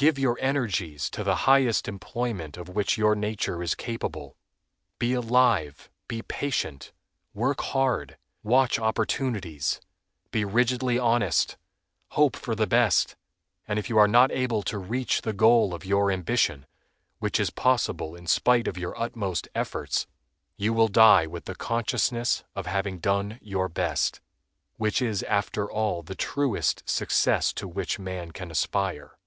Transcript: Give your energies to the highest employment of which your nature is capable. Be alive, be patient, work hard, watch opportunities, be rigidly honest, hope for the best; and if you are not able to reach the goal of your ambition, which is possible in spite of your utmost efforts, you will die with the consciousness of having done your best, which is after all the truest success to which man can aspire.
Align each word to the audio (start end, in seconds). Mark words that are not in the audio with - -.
Give 0.00 0.18
your 0.18 0.38
energies 0.40 1.10
to 1.10 1.22
the 1.22 1.34
highest 1.44 1.86
employment 1.86 2.56
of 2.56 2.70
which 2.70 2.96
your 2.96 3.14
nature 3.14 3.62
is 3.62 3.74
capable. 3.74 4.34
Be 4.98 5.12
alive, 5.12 5.90
be 6.08 6.22
patient, 6.22 6.94
work 7.34 7.60
hard, 7.60 8.16
watch 8.42 8.78
opportunities, 8.78 9.78
be 10.30 10.42
rigidly 10.46 10.98
honest, 10.98 11.58
hope 12.12 12.34
for 12.34 12.54
the 12.54 12.66
best; 12.66 13.14
and 13.68 13.78
if 13.78 13.90
you 13.90 13.98
are 13.98 14.08
not 14.08 14.30
able 14.32 14.62
to 14.62 14.78
reach 14.78 15.20
the 15.20 15.34
goal 15.34 15.74
of 15.74 15.84
your 15.84 16.10
ambition, 16.10 16.64
which 17.18 17.38
is 17.38 17.50
possible 17.50 18.14
in 18.16 18.26
spite 18.26 18.66
of 18.66 18.78
your 18.78 18.98
utmost 18.98 19.48
efforts, 19.54 20.06
you 20.56 20.72
will 20.72 20.88
die 20.88 21.26
with 21.26 21.44
the 21.44 21.54
consciousness 21.54 22.42
of 22.56 22.64
having 22.64 23.00
done 23.00 23.38
your 23.42 23.68
best, 23.68 24.22
which 24.78 25.02
is 25.02 25.22
after 25.24 25.70
all 25.70 26.02
the 26.02 26.14
truest 26.14 26.88
success 26.88 27.52
to 27.52 27.68
which 27.68 27.98
man 27.98 28.30
can 28.30 28.50
aspire. 28.50 29.18